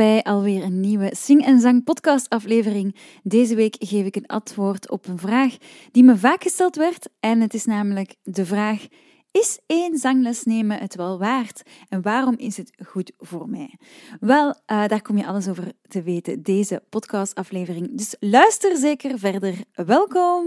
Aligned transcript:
bij 0.00 0.22
alweer 0.22 0.62
een 0.62 0.80
nieuwe 0.80 1.14
Sing 1.16 1.44
en 1.44 1.60
Zang 1.60 1.84
podcast 1.84 2.28
aflevering. 2.28 2.96
Deze 3.22 3.54
week 3.54 3.76
geef 3.78 4.06
ik 4.06 4.16
een 4.16 4.26
antwoord 4.26 4.90
op 4.90 5.06
een 5.06 5.18
vraag 5.18 5.56
die 5.90 6.02
me 6.02 6.16
vaak 6.16 6.42
gesteld 6.42 6.76
werd 6.76 7.08
en 7.18 7.40
het 7.40 7.54
is 7.54 7.64
namelijk 7.64 8.14
de 8.22 8.46
vraag: 8.46 8.86
is 9.30 9.58
één 9.66 9.98
zangles 9.98 10.44
nemen 10.44 10.78
het 10.78 10.94
wel 10.94 11.18
waard? 11.18 11.62
En 11.88 12.02
waarom 12.02 12.34
is 12.36 12.56
het 12.56 12.72
goed 12.86 13.12
voor 13.18 13.48
mij? 13.48 13.74
Wel, 14.20 14.48
uh, 14.48 14.86
daar 14.86 15.02
kom 15.02 15.16
je 15.16 15.26
alles 15.26 15.48
over 15.48 15.72
te 15.88 16.02
weten, 16.02 16.42
deze 16.42 16.82
podcastaflevering. 16.88 17.88
Dus 17.92 18.16
luister 18.20 18.76
zeker 18.76 19.18
verder. 19.18 19.54
Welkom! 19.72 20.46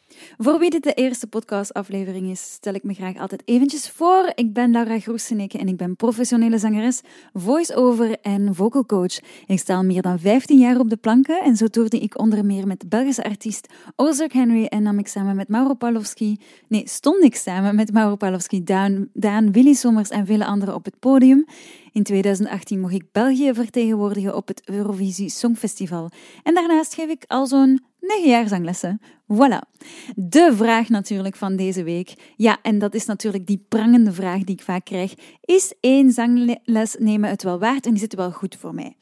Voor 0.37 0.59
wie 0.59 0.69
dit 0.69 0.83
de 0.83 0.93
eerste 0.93 1.27
podcastaflevering 1.27 2.29
is, 2.29 2.51
stel 2.51 2.73
ik 2.73 2.83
me 2.83 2.93
graag 2.93 3.17
altijd 3.17 3.41
eventjes 3.45 3.89
voor. 3.89 4.31
Ik 4.35 4.53
ben 4.53 4.71
Laura 4.71 4.99
Groeseneke 4.99 5.57
en 5.57 5.67
ik 5.67 5.77
ben 5.77 5.95
professionele 5.95 6.57
zangeres, 6.57 7.01
voice-over 7.33 8.17
en 8.21 8.55
vocal 8.55 8.85
coach. 8.85 9.19
Ik 9.47 9.59
sta 9.59 9.75
al 9.75 9.83
meer 9.83 10.01
dan 10.01 10.19
15 10.19 10.59
jaar 10.59 10.79
op 10.79 10.89
de 10.89 10.97
planken 10.97 11.41
en 11.43 11.55
zo 11.55 11.67
toerde 11.67 11.99
ik 11.99 12.19
onder 12.19 12.45
meer 12.45 12.67
met 12.67 12.89
Belgische 12.89 13.23
artiest 13.23 13.67
Ozark 13.95 14.33
Henry 14.33 14.65
en 14.65 14.83
nam 14.83 14.99
ik 14.99 15.07
samen 15.07 15.35
met 15.35 15.47
Mauro 15.47 15.73
Pawlowski, 15.73 16.39
nee, 16.67 16.87
stond 16.87 17.23
ik 17.23 17.35
samen 17.35 17.75
met 17.75 17.93
Mauro 17.93 18.15
Pawlowski, 18.15 18.63
Daan, 18.63 19.07
Daan 19.13 19.51
Willy 19.51 19.73
Sommers 19.73 20.09
en 20.09 20.25
vele 20.25 20.45
anderen 20.45 20.75
op 20.75 20.85
het 20.85 20.99
podium. 20.99 21.45
In 21.91 22.03
2018 22.03 22.79
mocht 22.79 22.93
ik 22.93 23.11
België 23.11 23.53
vertegenwoordigen 23.53 24.35
op 24.35 24.47
het 24.47 24.61
Eurovisie 24.65 25.29
Songfestival. 25.29 26.09
En 26.43 26.53
daarnaast 26.53 26.93
geef 26.93 27.09
ik 27.09 27.23
al 27.27 27.47
zo'n 27.47 27.83
negen 27.99 28.29
jaar 28.29 28.47
zanglessen. 28.47 29.01
Voilà. 29.33 29.79
De 30.15 30.51
vraag 30.55 30.89
natuurlijk 30.89 31.35
van 31.35 31.55
deze 31.55 31.83
week. 31.83 32.33
Ja, 32.35 32.57
en 32.61 32.79
dat 32.79 32.93
is 32.93 33.05
natuurlijk 33.05 33.47
die 33.47 33.65
prangende 33.69 34.11
vraag 34.11 34.43
die 34.43 34.55
ik 34.55 34.61
vaak 34.61 34.85
krijg. 34.85 35.13
Is 35.41 35.73
één 35.79 36.11
zangles 36.11 36.95
nemen 36.99 37.29
het 37.29 37.43
wel 37.43 37.59
waard 37.59 37.85
en 37.85 37.93
is 37.93 38.01
het 38.01 38.15
wel 38.15 38.31
goed 38.31 38.55
voor 38.55 38.73
mij? 38.73 38.95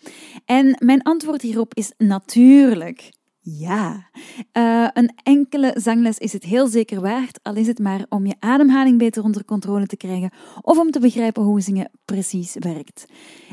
En 0.46 0.76
mijn 0.86 1.02
antwoord 1.02 1.42
hierop 1.42 1.74
is 1.74 1.92
natuurlijk 1.98 3.12
ja, 3.58 4.10
uh, 4.54 4.88
een 4.94 5.12
enkele 5.24 5.72
zangles 5.76 6.18
is 6.18 6.34
het 6.34 6.44
heel 6.44 6.68
zeker 6.68 7.02
waard, 7.02 7.40
al 7.44 7.56
is 7.56 7.68
het 7.68 7.80
maar 7.80 8.06
om 8.10 8.26
je 8.26 8.36
ademhaling 8.40 8.98
beter 8.98 9.24
onder 9.24 9.46
controle 9.46 9.86
te 9.86 9.98
krijgen 9.98 10.32
of 10.62 10.78
om 10.78 10.92
te 10.92 11.00
begrijpen 11.00 11.44
hoe 11.44 11.62
zingen 11.62 11.92
precies 12.06 12.56
werkt. 12.60 13.06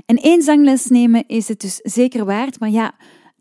En 0.06 0.16
één 0.16 0.42
zangles 0.42 0.86
nemen 0.86 1.24
is 1.26 1.48
het 1.48 1.60
dus 1.60 1.76
zeker 1.82 2.24
waard, 2.24 2.60
maar 2.60 2.70
ja, 2.70 2.94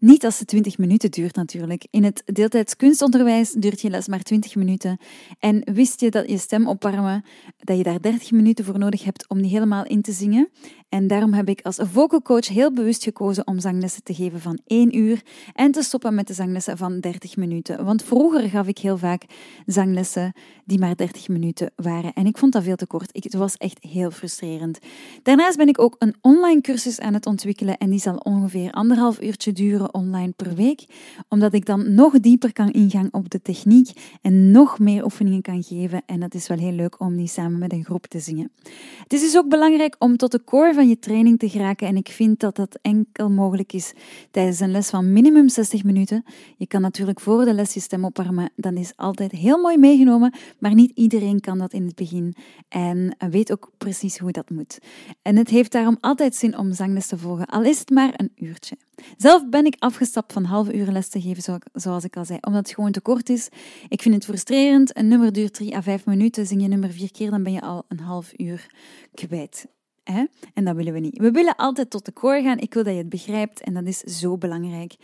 niet 0.05 0.25
als 0.25 0.39
het 0.39 0.47
20 0.47 0.77
minuten 0.77 1.11
duurt 1.11 1.35
natuurlijk. 1.35 1.87
In 1.89 2.03
het 2.03 2.21
deeltijds 2.25 2.75
kunstonderwijs 2.75 3.51
duurt 3.51 3.81
je 3.81 3.89
les 3.89 4.07
maar 4.07 4.21
20 4.21 4.55
minuten. 4.55 4.97
En 5.39 5.61
wist 5.73 5.99
je 5.99 6.11
dat 6.11 6.29
je 6.29 6.37
stem 6.37 6.67
opwarmen, 6.67 7.25
dat 7.57 7.77
je 7.77 7.83
daar 7.83 8.01
30 8.01 8.31
minuten 8.31 8.65
voor 8.65 8.79
nodig 8.79 9.03
hebt 9.03 9.29
om 9.29 9.41
die 9.41 9.51
helemaal 9.51 9.85
in 9.85 10.01
te 10.01 10.11
zingen? 10.11 10.49
En 10.89 11.07
daarom 11.07 11.33
heb 11.33 11.49
ik 11.49 11.61
als 11.61 11.77
vocal 11.81 12.21
coach 12.21 12.47
heel 12.47 12.73
bewust 12.73 13.03
gekozen 13.03 13.47
om 13.47 13.59
zanglessen 13.59 14.03
te 14.03 14.13
geven 14.13 14.41
van 14.41 14.59
1 14.65 14.97
uur 14.97 15.21
en 15.53 15.71
te 15.71 15.81
stoppen 15.81 16.15
met 16.15 16.27
de 16.27 16.33
zanglessen 16.33 16.77
van 16.77 16.99
30 16.99 17.35
minuten. 17.35 17.85
Want 17.85 18.03
vroeger 18.03 18.49
gaf 18.49 18.67
ik 18.67 18.77
heel 18.77 18.97
vaak 18.97 19.23
zanglessen 19.65 20.33
die 20.65 20.79
maar 20.79 20.95
30 20.95 21.27
minuten 21.27 21.71
waren. 21.75 22.13
En 22.13 22.25
ik 22.25 22.37
vond 22.37 22.53
dat 22.53 22.63
veel 22.63 22.75
te 22.75 22.87
kort. 22.87 23.09
het 23.11 23.33
was 23.33 23.57
echt 23.57 23.83
heel 23.83 24.11
frustrerend. 24.11 24.79
Daarnaast 25.23 25.57
ben 25.57 25.67
ik 25.67 25.79
ook 25.79 25.95
een 25.99 26.15
online 26.21 26.61
cursus 26.61 26.99
aan 26.99 27.13
het 27.13 27.25
ontwikkelen 27.25 27.77
en 27.77 27.89
die 27.89 27.99
zal 27.99 28.15
ongeveer 28.15 28.71
anderhalf 28.71 29.21
uurtje 29.21 29.51
duren 29.51 29.93
online 29.95 30.31
per 30.31 30.55
week, 30.55 30.85
omdat 31.29 31.53
ik 31.53 31.65
dan 31.65 31.93
nog 31.93 32.19
dieper 32.19 32.53
kan 32.53 32.71
ingaan 32.71 33.07
op 33.11 33.29
de 33.29 33.41
techniek 33.41 33.89
en 34.21 34.51
nog 34.51 34.79
meer 34.79 35.03
oefeningen 35.03 35.41
kan 35.41 35.63
geven. 35.63 36.03
En 36.05 36.19
dat 36.19 36.33
is 36.33 36.47
wel 36.47 36.57
heel 36.57 36.71
leuk 36.71 36.99
om 36.99 37.15
die 37.15 37.27
samen 37.27 37.59
met 37.59 37.73
een 37.73 37.83
groep 37.85 38.05
te 38.07 38.19
zingen. 38.19 38.51
Het 39.03 39.13
is 39.13 39.21
dus 39.21 39.37
ook 39.37 39.49
belangrijk 39.49 39.95
om 39.99 40.17
tot 40.17 40.31
de 40.31 40.43
core 40.43 40.73
van 40.73 40.87
je 40.87 40.99
training 40.99 41.39
te 41.39 41.49
geraken 41.49 41.87
en 41.87 41.95
ik 41.95 42.07
vind 42.07 42.39
dat 42.39 42.55
dat 42.55 42.79
enkel 42.81 43.29
mogelijk 43.29 43.73
is 43.73 43.93
tijdens 44.31 44.59
een 44.59 44.71
les 44.71 44.89
van 44.89 45.13
minimum 45.13 45.49
60 45.49 45.83
minuten. 45.83 46.23
Je 46.57 46.67
kan 46.67 46.81
natuurlijk 46.81 47.19
voor 47.19 47.45
de 47.45 47.53
les 47.53 47.73
je 47.73 47.79
stem 47.79 48.05
opwarmen, 48.05 48.51
dan 48.55 48.77
is 48.77 48.93
altijd 48.95 49.31
heel 49.31 49.57
mooi 49.57 49.77
meegenomen, 49.77 50.33
maar 50.59 50.73
niet 50.73 50.91
iedereen 50.95 51.39
kan 51.39 51.57
dat 51.57 51.73
in 51.73 51.85
het 51.85 51.95
begin 51.95 52.35
en 52.69 53.15
weet 53.29 53.51
ook 53.51 53.71
precies 53.77 54.17
hoe 54.17 54.31
dat 54.31 54.49
moet. 54.49 54.79
En 55.21 55.35
het 55.35 55.49
heeft 55.49 55.71
daarom 55.71 55.97
altijd 55.99 56.35
zin 56.35 56.57
om 56.57 56.73
zangles 56.73 57.07
te 57.07 57.17
volgen, 57.17 57.45
al 57.45 57.63
is 57.63 57.79
het 57.79 57.89
maar 57.89 58.13
een 58.15 58.31
uurtje. 58.35 58.77
Zelf 59.17 59.49
ben 59.49 59.65
ik 59.65 59.75
afgestapt 59.85 60.33
van 60.33 60.43
halve 60.43 60.73
uur 60.73 60.91
les 60.91 61.09
te 61.09 61.21
geven, 61.21 61.61
zoals 61.73 62.03
ik 62.03 62.17
al 62.17 62.25
zei, 62.25 62.39
omdat 62.41 62.61
het 62.61 62.75
gewoon 62.75 62.91
te 62.91 63.01
kort 63.01 63.29
is. 63.29 63.49
Ik 63.87 64.01
vind 64.01 64.15
het 64.15 64.25
frustrerend. 64.25 64.97
Een 64.97 65.07
nummer 65.07 65.31
duurt 65.31 65.53
drie 65.53 65.75
à 65.75 65.81
vijf 65.81 66.05
minuten. 66.05 66.45
Zing 66.45 66.61
je 66.61 66.67
nummer 66.67 66.91
vier 66.91 67.11
keer, 67.11 67.29
dan 67.29 67.43
ben 67.43 67.53
je 67.53 67.61
al 67.61 67.85
een 67.87 67.99
half 67.99 68.31
uur 68.37 68.65
kwijt. 69.13 69.67
Hè? 70.03 70.25
En 70.53 70.65
dat 70.65 70.75
willen 70.75 70.93
we 70.93 70.99
niet. 70.99 71.17
We 71.17 71.31
willen 71.31 71.55
altijd 71.55 71.89
tot 71.89 72.05
de 72.05 72.13
core 72.13 72.41
gaan. 72.41 72.57
Ik 72.57 72.73
wil 72.73 72.83
dat 72.83 72.93
je 72.93 72.99
het 72.99 73.09
begrijpt 73.09 73.61
en 73.61 73.73
dat 73.73 73.85
is 73.85 73.99
zo 73.99 74.37
belangrijk. 74.37 74.95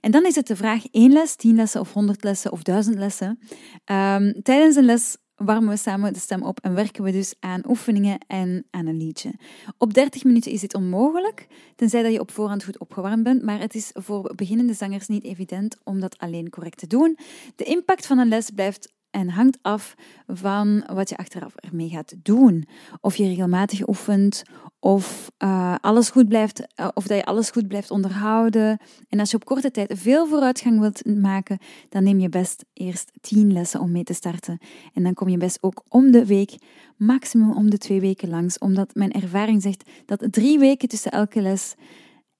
En 0.00 0.10
dan 0.10 0.26
is 0.26 0.34
het 0.34 0.46
de 0.46 0.56
vraag: 0.56 0.84
één 0.90 1.12
les, 1.12 1.34
tien 1.34 1.54
lessen 1.54 1.80
of 1.80 1.92
honderd 1.92 2.24
lessen 2.24 2.52
of 2.52 2.62
duizend 2.62 2.98
lessen. 2.98 3.38
Um, 3.84 4.42
tijdens 4.42 4.76
een 4.76 4.84
les 4.84 5.16
warmen 5.44 5.68
we 5.68 5.76
samen 5.76 6.12
de 6.12 6.18
stem 6.18 6.42
op 6.42 6.60
en 6.60 6.74
werken 6.74 7.04
we 7.04 7.12
dus 7.12 7.34
aan 7.40 7.62
oefeningen 7.68 8.18
en 8.26 8.66
aan 8.70 8.86
een 8.86 8.96
liedje. 8.96 9.32
Op 9.78 9.94
30 9.94 10.24
minuten 10.24 10.52
is 10.52 10.60
dit 10.60 10.74
onmogelijk, 10.74 11.46
tenzij 11.76 12.02
dat 12.02 12.12
je 12.12 12.20
op 12.20 12.30
voorhand 12.30 12.64
goed 12.64 12.78
opgewarmd 12.78 13.22
bent, 13.22 13.42
maar 13.42 13.60
het 13.60 13.74
is 13.74 13.90
voor 13.92 14.32
beginnende 14.34 14.72
zangers 14.72 15.08
niet 15.08 15.24
evident 15.24 15.76
om 15.84 16.00
dat 16.00 16.18
alleen 16.18 16.50
correct 16.50 16.78
te 16.78 16.86
doen. 16.86 17.18
De 17.56 17.64
impact 17.64 18.06
van 18.06 18.18
een 18.18 18.28
les 18.28 18.50
blijft 18.50 18.92
en 19.10 19.28
hangt 19.28 19.58
af 19.62 19.94
van 20.26 20.84
wat 20.92 21.08
je 21.08 21.16
achteraf 21.16 21.54
ermee 21.56 21.88
gaat 21.88 22.14
doen. 22.22 22.68
Of 23.00 23.16
je 23.16 23.24
regelmatig 23.24 23.88
oefent, 23.88 24.42
of, 24.78 25.30
uh, 25.38 25.74
alles 25.80 26.10
goed 26.10 26.28
blijft, 26.28 26.60
uh, 26.60 26.88
of 26.94 27.06
dat 27.06 27.16
je 27.16 27.24
alles 27.24 27.50
goed 27.50 27.68
blijft 27.68 27.90
onderhouden. 27.90 28.78
En 29.08 29.20
als 29.20 29.30
je 29.30 29.36
op 29.36 29.44
korte 29.44 29.70
tijd 29.70 29.92
veel 29.98 30.26
vooruitgang 30.26 30.80
wilt 30.80 31.04
maken, 31.06 31.58
dan 31.88 32.02
neem 32.02 32.20
je 32.20 32.28
best 32.28 32.64
eerst 32.72 33.12
tien 33.20 33.52
lessen 33.52 33.80
om 33.80 33.92
mee 33.92 34.04
te 34.04 34.14
starten. 34.14 34.58
En 34.94 35.02
dan 35.02 35.14
kom 35.14 35.28
je 35.28 35.36
best 35.36 35.58
ook 35.60 35.82
om 35.88 36.10
de 36.10 36.26
week, 36.26 36.54
maximum 36.96 37.52
om 37.52 37.70
de 37.70 37.78
twee 37.78 38.00
weken 38.00 38.28
langs. 38.28 38.58
Omdat 38.58 38.94
mijn 38.94 39.12
ervaring 39.12 39.62
zegt 39.62 39.90
dat 40.06 40.26
drie 40.30 40.58
weken 40.58 40.88
tussen 40.88 41.10
elke 41.10 41.40
les 41.40 41.74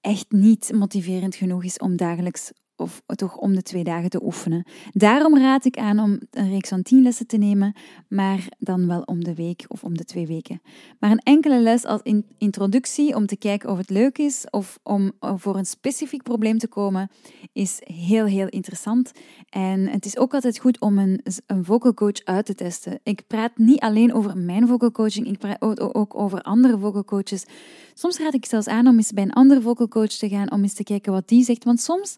echt 0.01 0.31
niet 0.31 0.71
motiverend 0.73 1.35
genoeg 1.35 1.63
is 1.63 1.77
om 1.77 1.95
dagelijks 1.95 2.51
of 2.81 3.01
toch 3.05 3.37
om 3.37 3.55
de 3.55 3.61
twee 3.61 3.83
dagen 3.83 4.09
te 4.09 4.23
oefenen. 4.23 4.65
Daarom 4.91 5.37
raad 5.37 5.65
ik 5.65 5.77
aan 5.77 5.99
om 5.99 6.19
een 6.31 6.49
reeks 6.49 6.69
van 6.69 6.81
tien 6.81 7.03
lessen 7.03 7.27
te 7.27 7.37
nemen, 7.37 7.73
maar 8.07 8.47
dan 8.59 8.87
wel 8.87 9.01
om 9.01 9.23
de 9.23 9.35
week 9.35 9.65
of 9.67 9.83
om 9.83 9.97
de 9.97 10.05
twee 10.05 10.27
weken. 10.27 10.61
Maar 10.99 11.11
een 11.11 11.19
enkele 11.19 11.59
les 11.59 11.85
als 11.85 12.01
introductie 12.37 13.15
om 13.15 13.25
te 13.25 13.37
kijken 13.37 13.69
of 13.69 13.77
het 13.77 13.89
leuk 13.89 14.17
is 14.17 14.45
of 14.49 14.79
om 14.83 15.11
voor 15.19 15.57
een 15.57 15.65
specifiek 15.65 16.23
probleem 16.23 16.57
te 16.57 16.67
komen, 16.67 17.09
is 17.53 17.81
heel, 17.83 18.25
heel 18.25 18.47
interessant. 18.47 19.11
En 19.49 19.87
het 19.87 20.05
is 20.05 20.17
ook 20.17 20.33
altijd 20.33 20.59
goed 20.59 20.79
om 20.79 20.97
een, 20.97 21.21
een 21.45 21.65
vocal 21.65 21.93
coach 21.93 22.23
uit 22.23 22.45
te 22.45 22.55
testen. 22.55 22.99
Ik 23.03 23.23
praat 23.27 23.57
niet 23.57 23.79
alleen 23.79 24.13
over 24.13 24.37
mijn 24.37 24.67
vocal 24.67 24.91
coaching, 24.91 25.27
ik 25.27 25.37
praat 25.37 25.61
ook 25.61 26.15
over 26.15 26.41
andere 26.41 26.79
vocal 26.79 27.05
coaches. 27.05 27.45
Soms 27.93 28.17
raad 28.17 28.33
ik 28.33 28.45
zelfs 28.45 28.67
aan 28.67 28.87
om 28.87 28.97
eens 28.97 29.11
bij 29.11 29.23
een 29.23 29.33
andere 29.33 29.61
vocal 29.61 29.87
coach 29.87 30.07
te 30.11 30.29
gaan, 30.29 30.51
om 30.51 30.61
eens 30.61 30.73
te 30.73 30.83
kijken 30.83 31.11
wat 31.11 31.27
die 31.27 31.43
zegt. 31.43 31.63
Want 31.63 31.81
soms 31.81 32.15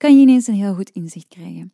kan 0.00 0.14
je 0.14 0.20
ineens 0.20 0.46
een 0.46 0.54
heel 0.54 0.74
goed 0.74 0.90
inzicht 0.90 1.28
krijgen. 1.28 1.72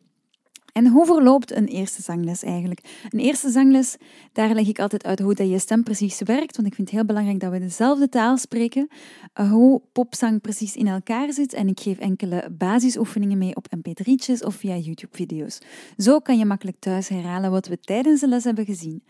En 0.73 0.87
hoe 0.87 1.05
verloopt 1.05 1.55
een 1.55 1.65
eerste 1.65 2.01
zangles 2.01 2.43
eigenlijk? 2.43 3.05
Een 3.09 3.19
eerste 3.19 3.49
zangles, 3.49 3.97
daar 4.31 4.53
leg 4.53 4.67
ik 4.67 4.79
altijd 4.79 5.03
uit 5.03 5.19
hoe 5.19 5.33
dat 5.33 5.49
je 5.49 5.59
stem 5.59 5.83
precies 5.83 6.21
werkt, 6.21 6.55
want 6.55 6.67
ik 6.67 6.75
vind 6.75 6.87
het 6.87 6.97
heel 6.97 7.05
belangrijk 7.05 7.39
dat 7.39 7.51
we 7.51 7.59
dezelfde 7.59 8.09
taal 8.09 8.37
spreken, 8.37 8.87
eh, 9.33 9.51
hoe 9.51 9.81
popzang 9.91 10.41
precies 10.41 10.75
in 10.75 10.87
elkaar 10.87 11.33
zit 11.33 11.53
en 11.53 11.67
ik 11.67 11.79
geef 11.79 11.97
enkele 11.97 12.49
basisoefeningen 12.57 13.37
mee 13.37 13.55
op 13.55 13.67
mp3'tjes 13.77 14.43
of 14.43 14.55
via 14.55 14.75
YouTube-video's. 14.75 15.59
Zo 15.97 16.19
kan 16.19 16.37
je 16.37 16.45
makkelijk 16.45 16.79
thuis 16.79 17.07
herhalen 17.07 17.51
wat 17.51 17.67
we 17.67 17.79
tijdens 17.79 18.19
de 18.19 18.27
les 18.27 18.43
hebben 18.43 18.65
gezien. 18.65 19.03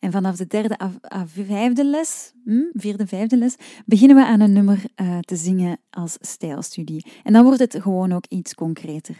En 0.00 0.12
vanaf 0.12 0.36
de 0.36 0.46
derde 0.46 0.78
à 1.14 1.26
vijfde 1.26 1.84
les, 1.84 2.32
hm, 2.44 2.62
vierde, 2.72 3.06
vijfde 3.06 3.36
les, 3.36 3.56
beginnen 3.86 4.16
we 4.16 4.24
aan 4.24 4.40
een 4.40 4.52
nummer 4.52 4.82
uh, 4.96 5.18
te 5.18 5.36
zingen 5.36 5.78
als 5.90 6.16
stijlstudie. 6.20 7.04
En 7.22 7.32
dan 7.32 7.44
wordt 7.44 7.58
het 7.58 7.76
gewoon 7.80 8.12
ook 8.12 8.24
iets 8.28 8.54
concreter. 8.54 9.16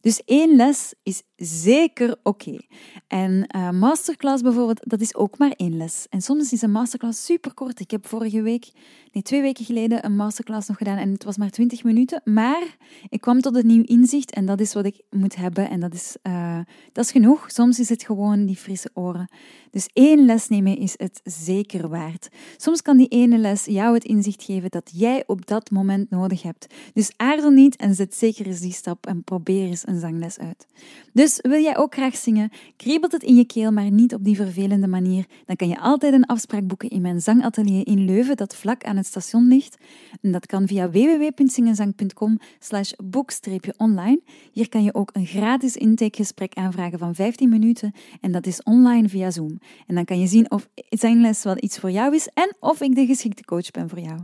Dus 0.00 0.22
één 0.24 0.56
les 0.56 0.94
is 1.02 1.22
zeker 1.36 2.16
oké. 2.22 2.58
En 3.06 3.46
uh, 3.56 3.70
masterclass 3.70 4.42
bijvoorbeeld, 4.42 4.80
dat 4.82 5.00
is 5.00 5.14
ook 5.14 5.38
maar 5.38 5.50
één 5.50 5.76
les. 5.76 6.06
En 6.10 6.20
soms 6.20 6.52
is 6.52 6.62
een 6.62 6.70
masterclass 6.70 7.24
super 7.24 7.54
kort. 7.54 7.80
Ik 7.80 7.90
heb 7.90 8.06
vorige 8.06 8.42
week, 8.42 8.70
nee, 9.12 9.22
twee 9.22 9.40
weken 9.40 9.64
geleden 9.64 10.04
een 10.04 10.16
masterclass 10.16 10.68
nog 10.68 10.76
gedaan 10.76 10.98
en 10.98 11.12
het 11.12 11.24
was 11.24 11.36
maar 11.36 11.50
20 11.50 11.84
minuten. 11.84 12.20
Maar 12.24 12.76
ik 13.08 13.20
kwam 13.20 13.40
tot 13.40 13.56
een 13.56 13.66
nieuw 13.66 13.82
inzicht 13.82 14.30
en 14.30 14.46
dat 14.46 14.60
is 14.60 14.74
wat 14.74 14.84
ik 14.84 15.02
moet 15.10 15.36
hebben. 15.36 15.70
En 15.70 15.80
dat 15.80 15.94
is, 15.94 16.16
uh, 16.22 16.58
dat 16.92 17.04
is 17.04 17.10
genoeg. 17.10 17.50
Soms 17.50 17.78
is 17.78 17.88
het 17.88 18.04
gewoon 18.04 18.46
die 18.46 18.56
frisse 18.56 18.90
oren. 18.94 19.30
Dus 19.70 19.88
één 19.92 20.24
les 20.24 20.48
nemen 20.48 20.76
is 20.76 20.94
het 20.96 21.20
zeker 21.24 21.88
waard. 21.88 22.28
Soms 22.56 22.82
kan 22.82 22.96
die 22.96 23.08
ene 23.08 23.38
les 23.38 23.64
jou 23.64 23.94
het 23.94 24.04
inzicht 24.04 24.42
geven 24.42 24.70
dat 24.70 24.90
jij 24.94 25.24
op 25.26 25.46
dat 25.46 25.70
moment 25.70 26.10
nodig 26.10 26.42
hebt. 26.42 26.74
Dus 26.92 27.12
aarzel 27.16 27.50
niet 27.50 27.76
en 27.76 27.94
zet 27.94 28.14
zeker 28.14 28.46
eens 28.46 28.60
die 28.60 28.72
stap 28.72 29.06
en 29.06 29.24
probeer 29.24 29.66
eens 29.66 29.84
een 29.88 30.00
zangles 30.00 30.38
uit. 30.38 30.66
Dus 31.12 31.38
wil 31.42 31.62
jij 31.62 31.76
ook 31.76 31.94
graag 31.94 32.16
zingen? 32.16 32.50
Kriebelt 32.76 33.12
het 33.12 33.22
in 33.22 33.36
je 33.36 33.44
keel, 33.44 33.72
maar 33.72 33.90
niet 33.90 34.14
op 34.14 34.24
die 34.24 34.36
vervelende 34.36 34.86
manier? 34.86 35.26
Dan 35.46 35.56
kan 35.56 35.68
je 35.68 35.80
altijd 35.80 36.12
een 36.12 36.26
afspraak 36.26 36.66
boeken 36.66 36.88
in 36.88 37.00
mijn 37.00 37.20
zangatelier 37.20 37.86
in 37.86 38.04
Leuven, 38.04 38.36
dat 38.36 38.56
vlak 38.56 38.84
aan 38.84 38.96
het 38.96 39.06
station 39.06 39.48
ligt. 39.48 39.76
En 40.20 40.32
dat 40.32 40.46
kan 40.46 40.66
via 40.66 40.90
www.zingenzang.com 40.90 42.38
slash 42.58 42.92
boek-online. 43.04 44.20
Hier 44.52 44.68
kan 44.68 44.82
je 44.82 44.94
ook 44.94 45.10
een 45.12 45.26
gratis 45.26 45.76
intakegesprek 45.76 46.54
aanvragen 46.54 46.98
van 46.98 47.14
15 47.14 47.48
minuten 47.48 47.92
en 48.20 48.32
dat 48.32 48.46
is 48.46 48.62
online 48.62 49.08
via 49.08 49.30
Zoom. 49.30 49.58
En 49.86 49.94
dan 49.94 50.04
kan 50.04 50.20
je 50.20 50.26
zien 50.26 50.50
of 50.50 50.68
zangles 50.88 51.42
wel 51.42 51.56
iets 51.60 51.78
voor 51.78 51.90
jou 51.90 52.14
is 52.14 52.28
en 52.34 52.56
of 52.60 52.80
ik 52.80 52.94
de 52.94 53.06
geschikte 53.06 53.44
coach 53.44 53.70
ben 53.70 53.88
voor 53.88 54.00
jou. 54.00 54.18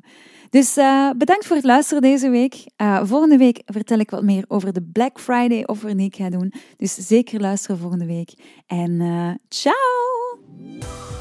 Dus 0.50 0.78
uh, 0.78 1.10
bedankt 1.16 1.46
voor 1.46 1.56
het 1.56 1.64
luisteren 1.64 2.02
deze 2.02 2.28
week. 2.28 2.54
Uh, 2.82 3.00
volgende 3.04 3.36
week 3.36 3.62
vertel 3.64 3.98
ik 3.98 4.10
wat 4.10 4.22
meer 4.22 4.44
over 4.48 4.72
de 4.72 4.82
Black 4.92 5.20
Friday 5.20 5.62
offer 5.66 5.96
die 5.96 6.06
ik 6.06 6.16
ga 6.16 6.30
doen. 6.30 6.52
Dus 6.76 6.94
zeker 6.94 7.40
luisteren 7.40 7.78
volgende 7.78 8.06
week. 8.06 8.32
En 8.66 8.90
uh, 8.90 9.30
ciao! 9.48 11.13